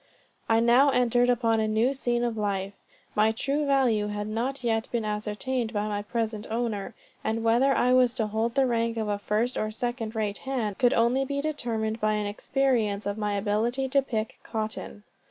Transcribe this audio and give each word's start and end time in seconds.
I 0.49 0.59
now 0.61 0.89
entered 0.89 1.29
upon 1.29 1.59
a 1.59 1.67
new 1.67 1.93
scene 1.93 2.23
of 2.23 2.35
life. 2.35 2.73
My 3.13 3.31
true 3.31 3.67
value 3.67 4.07
had 4.07 4.25
not 4.25 4.63
yet 4.63 4.87
been 4.91 5.05
ascertained 5.05 5.73
by 5.73 5.87
my 5.87 6.01
present 6.01 6.47
owner; 6.49 6.95
and 7.23 7.43
whether 7.43 7.71
I 7.71 7.93
was 7.93 8.15
to 8.15 8.25
hold 8.25 8.55
the 8.55 8.65
rank 8.65 8.97
of 8.97 9.07
a 9.07 9.19
first 9.19 9.59
or 9.59 9.69
second 9.69 10.15
rate 10.15 10.39
hand, 10.39 10.79
could 10.79 10.95
only 10.95 11.23
be 11.23 11.39
determined 11.39 12.01
by 12.01 12.13
an 12.13 12.25
experience 12.25 13.05
of 13.05 13.19
my 13.19 13.33
ability 13.33 13.87
to 13.89 14.01
pick 14.01 14.39
cotton. 14.41 15.03